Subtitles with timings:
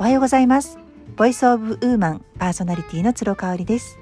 [0.00, 0.78] おはようございます。
[1.16, 3.98] ボイスオブウーマンパーソナリティの鶴香織です。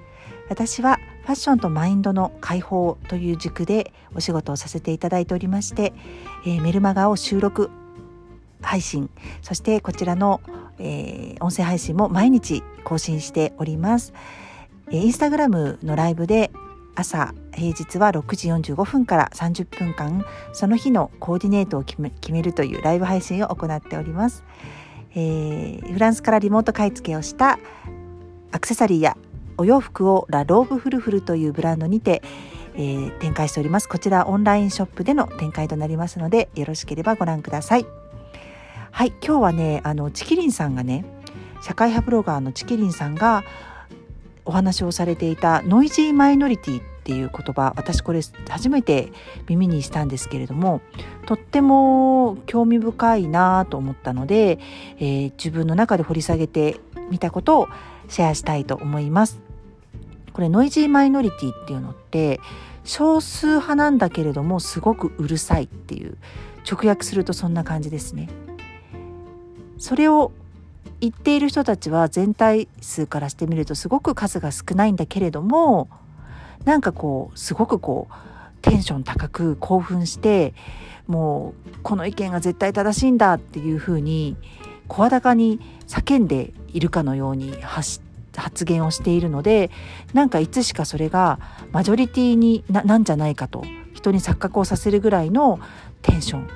[0.50, 5.95] 私はファッションとマインドの解放という軸でお仕事をさせていただいておりまして、
[6.45, 7.71] えー、メルマガを収録
[8.61, 9.09] 配信
[9.40, 10.43] そしてこちらの、
[10.79, 14.13] えー、音声配信も毎日更新しております、
[14.89, 16.50] えー、インスタグラムのライブで
[16.94, 24.44] 朝平日は6時45分から30分間その日のコーディネートを決めるというライブ配信を行っております。
[25.16, 27.58] えー、フランスからリモート買い付けをした
[28.52, 29.16] アクセサリーや
[29.56, 32.22] お洋服をラ・ローブフルフルというブランドにて、
[32.75, 33.89] えー、展開しております。
[33.89, 37.86] こちらオンラインショップでの展開となりますのでよろしければご覧ください。
[38.92, 41.05] はい今日はねあのチキリンさんがね
[41.62, 43.42] 社会派ブロガーのチキリンさんが
[44.44, 49.12] お話をされていたノイジーマイノリティっていう言葉私これ初めて
[49.48, 50.81] 耳にしたんですけれども
[51.25, 54.59] とっても興味深いなと思ったので、
[54.98, 57.69] えー、自分の中で掘り下げてみたことを
[58.09, 59.39] シェアしたいと思います。
[60.33, 62.41] これノイジーマイノリティっていうのって
[62.83, 66.19] 少数派なんだけれどもすごくうるさいっていう
[66.69, 68.29] 直訳するとそんな感じですね。
[69.79, 70.33] それを
[71.01, 75.89] 言っている人たちは全体数からしてみるとすごく数が少ないんだけれども
[76.65, 78.15] なんかこうすごくこう
[78.62, 80.55] テンション高く興奮して
[81.07, 84.37] もうこの意見が絶対正しいんだっていうふうに
[84.89, 88.01] 声高に叫んでいるかのように発
[88.65, 89.71] 言をしているので
[90.13, 91.39] なんかいつしかそれが
[91.73, 95.61] マジョリティになんじゃないかと人に錯覚をさせるぐらいの
[96.03, 96.47] テンションっ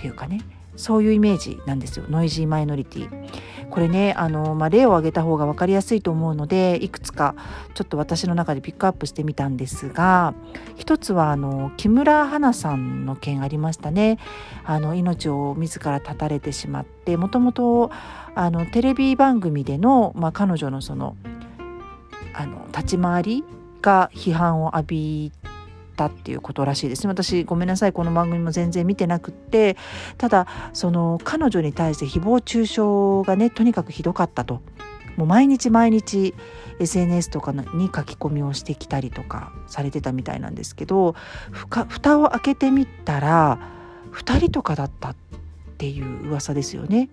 [0.00, 0.40] ていうかね。
[0.76, 3.56] そういうイメージなんですよノイジーマイノリティ。
[3.70, 7.34] これねあの、まあ、例を挙げた方が分かりやすいと思うのでいくつか
[7.74, 10.34] ちょっと私の中でピックアップしてみたんですが
[10.76, 14.18] 一つはあの木村花さんの件ありましたね
[14.64, 17.90] あの命を自ら絶たれてしまってもともと
[18.72, 21.16] テレビ番組での、まあ、彼女のその
[22.34, 23.44] あの立ち回り
[23.80, 25.32] が批判を浴び
[25.96, 29.76] ったっていうことらしいですね私ごめんなさいこの番組も全然見てなくって
[30.18, 32.80] ただその彼女に対して誹謗中傷
[33.26, 34.60] がねとにかくひどかったと
[35.16, 36.34] もう毎日毎日
[36.78, 41.14] SNS とかに書き込みをしてきたりとかされてたみたいなんですけど
[41.50, 43.58] ふか蓋を開けてみたら
[44.12, 45.16] 2人とかだったっ
[45.78, 47.08] ていう噂ですよね。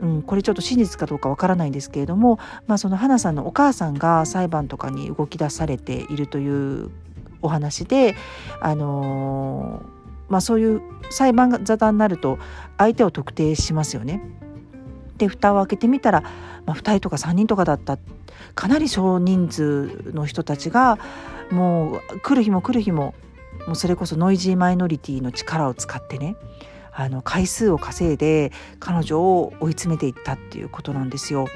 [0.00, 6.48] うん、これちょっと真実かどうかわからないんですけれども、まあ、その花さんのお母さんが裁判とかに動き出されているとい
[6.84, 6.90] う
[7.42, 8.14] お話で、
[8.60, 12.38] あのー、まあ、そういう裁判沙汰になると
[12.76, 14.22] 相手を特定しますよね。
[15.16, 16.22] で蓋を開けてみたら、
[16.64, 17.98] まあ、2人とか3人とかだった
[18.54, 20.98] かなり少人数の人たちが
[21.50, 23.14] もう来る日も来る日も
[23.66, 26.36] もうそれこそノイジーマイノリティの力を使ってね
[26.92, 31.46] あの回数を稼いで彼女を追い詰めていったっていうことなんですよ。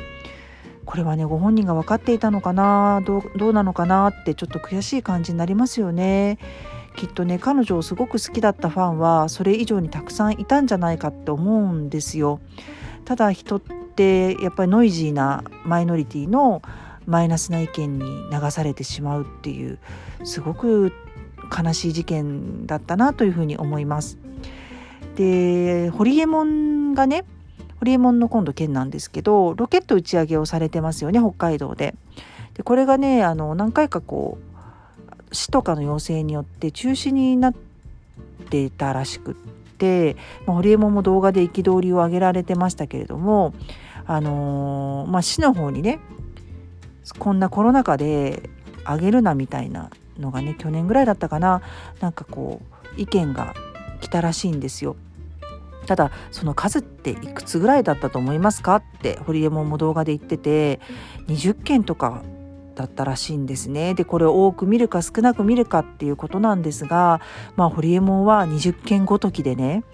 [0.85, 6.39] これはねご本人が分かっていたのかなどうどうなのかなってちょっと悔しい感じになりますよね。
[6.97, 12.41] きっとね彼女をすごく好きだったファンはそれ以上にたくさんいたんじゃないかって思うんですよ。
[13.05, 16.63] ただ人ってやっぱりノイジーなマイノリティの
[17.07, 19.79] マイナスな意見に流されてしまうっていう
[20.25, 20.93] すごく
[21.65, 24.19] 悲しい事件だったなというふうに思います。
[25.17, 27.25] でホリエモンがね
[27.83, 31.97] ホリエモンの今度県なんですけどロケット打ち上げをされてますよね北海道で。
[32.55, 37.55] でこれがねあの何回かこう市とかの要請によって中止になっ
[38.51, 39.35] てたらしくっ
[39.79, 40.15] て、
[40.47, 43.53] まあ、ホリエモンも動画で憤りを上げられてましたけれども
[44.07, 45.99] あのー、まあ、市の方にね
[47.19, 48.49] こんなコロナ禍で
[48.87, 51.63] 上げるなみたいなのがね去年ぐらいだったかな
[51.99, 52.63] なんかこ
[52.97, 53.55] う意見が
[54.01, 54.95] 来たらしいんですよ。
[55.87, 58.77] ただその数っていくつぐらいだったと思いますか？
[58.77, 60.81] ってホリエモンも動画で言ってて
[61.29, 62.23] 20件とか
[62.75, 63.95] だったらしいんですね。
[63.95, 67.21] でこれを多く見るか少なく見るかっていうことなんですが
[67.57, 69.85] まあホリエモンは20件ごときでね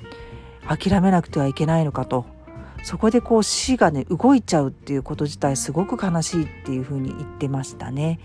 [0.67, 2.27] 諦めなくてはいけないのかと
[2.85, 8.21] そこでこう死がね動いちゃうっていうこと自体すごく悲しいっていうふうに言ってましたね。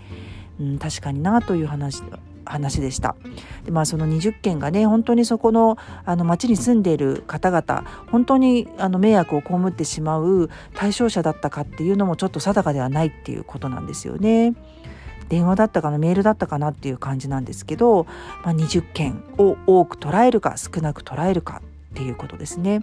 [0.60, 2.02] うん、確かになという話
[2.44, 3.16] 話でした。
[3.64, 14.54] でまあその20件がね本当にそこのあの町に住んでいる方々本当にあの迷惑を被ってしまう対象者だったかっていうのもちょっと定かではないっていうことなんですよね。
[15.28, 18.06] 電話だったかなメールだったかなっていう感じなんですけど、
[18.44, 21.62] まあ、20件を多く捉えるか少なく捉えるか
[21.92, 22.82] っていうことですね。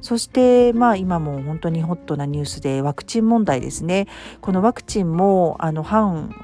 [0.00, 4.08] そしてまあ今も本当にホットなニュースでワクチン問題ですね。
[4.40, 6.34] このワクチンもあの反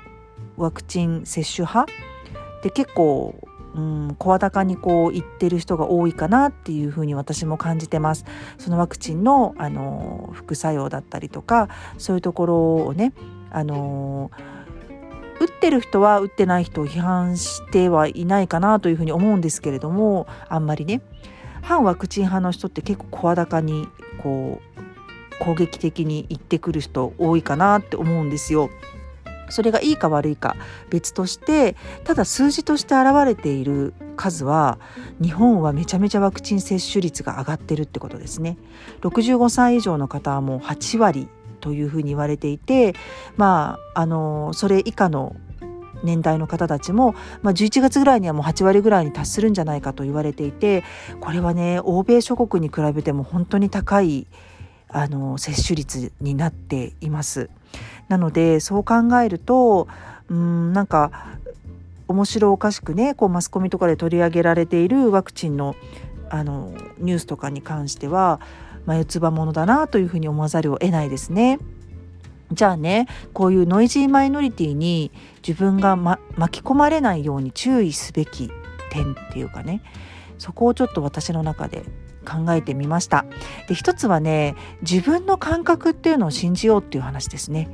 [0.56, 1.92] ワクチン接種派
[2.66, 3.38] で結構
[3.76, 8.24] うん、高にこう言ってる人が多いかなっていうふうに私も感じてます。
[8.56, 11.68] そのワクチンのあの副作用だったりとか
[11.98, 13.12] そういうところをね
[13.50, 14.30] あの
[15.38, 21.02] 打ってる人は打ってない人を批判してはいないかなというふうに思うんですけれどもあんまりね
[21.60, 23.88] 反ワクチン派の人って結構声高に
[24.22, 28.70] こう攻撃的に言ってくる人多いかなって思うんですよ。
[29.48, 30.56] それがいいか悪いか
[30.90, 34.78] 別としてただ数字として現れている数は
[35.20, 38.56] 日本はめちゃめちゃワクチン接種率が上がってるってことですね。
[39.02, 41.28] 65歳以上の方はもう8割
[41.60, 42.94] というふうに言われていて
[43.36, 45.36] まああのそれ以下の
[46.02, 50.84] 年代の方たちも、まあ、11月ぐらいにはもう8割ぐらいに達するんじゃないかと言われていて
[51.20, 54.26] これはね欧米諸国に比べても本当に高い
[54.88, 57.50] あの接種率になっています。
[58.08, 59.88] なのでそう考えると
[60.28, 61.38] うんなんか
[62.08, 65.74] 面白おかしくねこうマスコミとかで取り上げられているワクチンの
[66.28, 68.40] あのニュースとかに関しては
[68.84, 71.58] 眉唾ものだなというふうに思わざるを得ないですね。
[72.52, 75.10] じゃあねこういうノイジーマイノリティに
[75.46, 78.50] 自分が、ま、巻き込まれないように注意すべき
[78.90, 79.82] 点っていうかね
[80.38, 81.82] そこをちょっと私の中で
[82.26, 83.24] 考えてみました。
[83.68, 87.68] で一つはね自分の感覚っていうのを信じようっていう話ですね。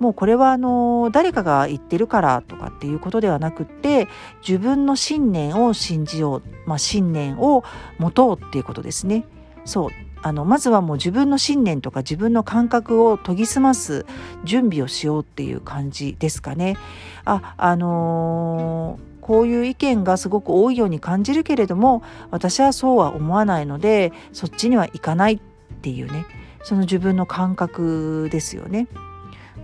[0.00, 4.08] もうこれはあの誰かが言ってるからとかっていうことではなくって
[4.46, 7.64] 自分の信念を信じよう、まあ、信念を
[7.98, 9.26] 持とうっていうことですね。
[9.64, 9.90] そう。
[10.22, 14.04] あのまずはもう自分の信念とか自分の感覚を研ぎ澄ます
[14.44, 16.76] 準備をしようっていう感じですかね。
[17.24, 25.38] ああのーこういう意見がすごく多いように感じるけれども私はそうは思わないのでそっちには行かないっ
[25.82, 26.26] ていうね
[26.62, 28.86] その自分の感覚ですよね。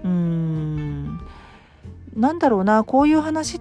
[0.04, 1.20] うーん
[2.16, 3.60] なんだろうなこういう話っ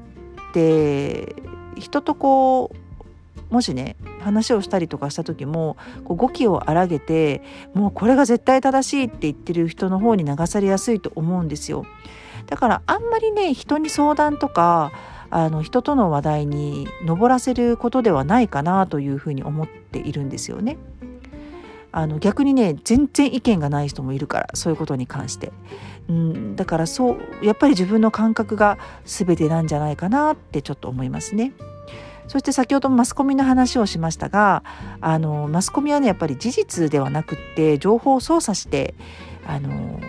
[0.54, 1.36] て
[1.76, 7.44] 人とこうもしね話をしたりとかした時もこう語気を荒げて
[7.74, 11.86] もうこれが絶対正しいって言ってる人の方に流されやすいと思うんですよ。
[12.48, 14.92] だからあんまりね人に相談とか
[15.36, 20.78] あの人との話題に上らせることではないかなというふうに思っているんですよね。
[21.92, 25.52] あの逆にね全然意見がない人もいるからそういうことに関して、
[26.08, 31.52] うん、だからそうやっぱり自分の感覚が全てなんじゃないかなってちょっと思いますね。
[32.30, 34.64] そして先ほどマスコミの話をしましたが
[35.02, 38.96] あのマスコミはねやっぱり事実ではなくって情報を操作して
[39.46, 40.00] あの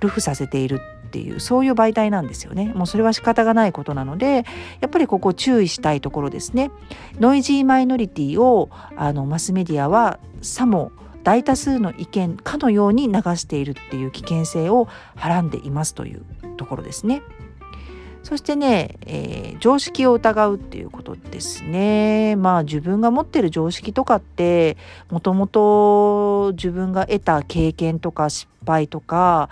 [0.00, 4.44] ルフさせているっていうそういう媒体なんですよねもうそれは仕方がないことなので
[4.80, 6.70] やっぱりここ注意したいところですね
[7.18, 10.92] ノイジーマイノリティをあのマスメディアはさも
[11.24, 16.24] 大多数の意見かのように流しているっていう危険性をはらんでいますという
[16.56, 17.22] ところですね。
[18.22, 22.36] そしてね、えー、常識を疑うっていうことですね。
[22.36, 24.76] まあ自分が持ってる常識とかって
[25.10, 29.48] もともと自分が得た経験とか失敗とか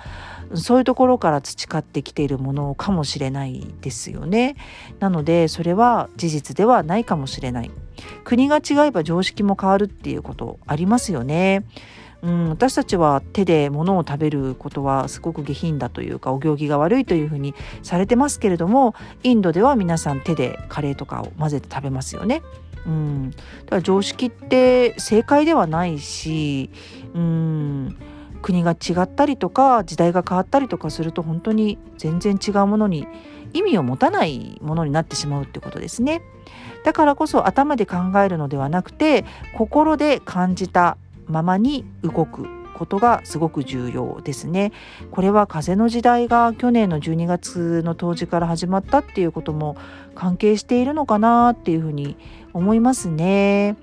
[0.55, 4.57] そういうところから培ってきているものかもしれないですよね。
[5.01, 7.71] なのでそれは事実ではないかもしれない。
[8.25, 11.65] 国が違えば常識も変わるっていうことありますよね。
[12.23, 22.43] うん、私たちは手で物を食べることはすごく下品だというかお行儀が悪いというふうにされてますけれどもインドでは皆さん手でカレーとかを混ぜて食べますよね。
[22.87, 26.71] うん、だから常識って正解ではないし、
[27.15, 27.97] うん、
[28.41, 33.07] 国が違ったりとか時代が変わったりとかすると本当に全然違うものに
[33.53, 36.23] 意味を持たないものになってしまうってことですね。
[36.85, 40.97] だからこそ頭で考えるのではなくて心で感じた
[41.29, 42.47] ままに動く
[42.79, 44.73] ことがすごく重要ですね。
[45.11, 49.77] これは風の時代が去年の12月の冬至から始まったっていうことも
[50.15, 52.17] 関係しているのかなっていうふうに
[52.53, 53.77] 思いますね。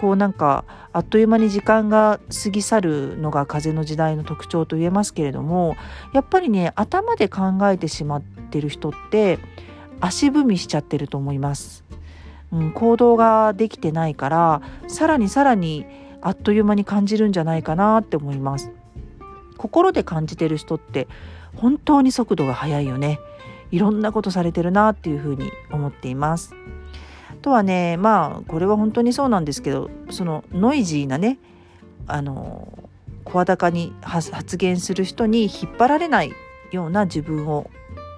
[0.00, 5.76] こうなんかあっという間に時間が過ぎ去るのが風の時代の特徴と言えますけれども
[6.12, 9.38] やっぱりね頭で考えてしまってる人って
[10.00, 11.84] 足踏みしちゃってると思います。
[12.52, 15.86] うん、行動ができてないからさらにさらに
[16.22, 18.70] あっという間に感じるんじゃないかなって思います。
[19.58, 21.06] 心で感じてる人って
[21.56, 23.18] 本当に速度が速いよね。
[23.70, 26.54] いろんなことされてるなっていうふうに思っています。
[27.30, 31.38] あとはねまあこれは本当にそうなんですけどそのノイジーなね
[32.06, 32.88] あの
[33.24, 36.32] 声高に発言する人に引っ張られない
[36.70, 37.70] ような自分を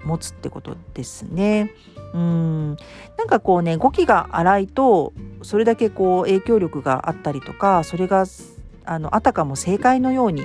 [0.05, 1.73] 持つってことですね。
[2.13, 2.77] うん。
[3.17, 5.13] なんかこうね語気が荒いと
[5.45, 8.25] それだけこう影響力があったりとかそれが
[8.85, 10.43] あのあたかも正解のように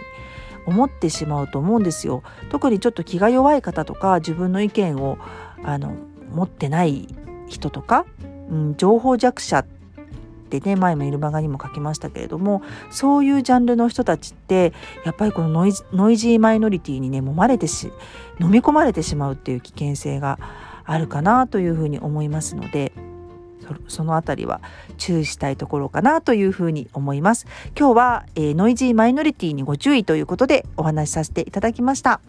[0.66, 2.22] 思ってしまうと思うんですよ。
[2.50, 5.18] 特にちょっと気が弱い方とか自分の意見を
[5.64, 5.96] あの
[6.34, 7.08] 持ってない
[7.48, 8.06] 人とか、
[8.52, 9.66] うん、情報弱者っ
[10.50, 14.74] てね前もイルマガにも書きましたけれどもそういうジャンルの人たちって
[15.06, 17.92] やっぱりこのノイノイジーマイノリティにね揉まれてし
[18.40, 20.40] 飲み込まれてしまうっていう危険性が
[20.86, 22.94] あるかなというふうに思いますので
[23.88, 24.62] そのあたりは
[24.98, 27.48] 注意したいところかなというふうに思います。
[27.78, 32.22] 今日は、えー、ノイジーマイノリティにご注意ということでお話しさせていただきました。